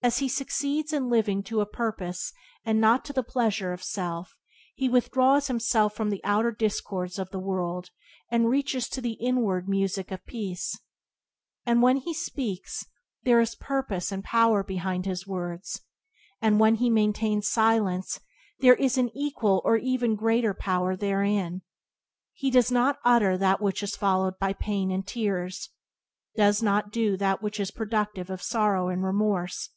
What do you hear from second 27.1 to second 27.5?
that